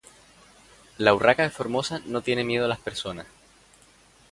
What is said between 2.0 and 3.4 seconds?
no tiene miedo a las personas.